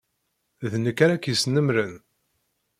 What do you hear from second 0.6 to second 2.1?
D nekk ara k-yesnemmren.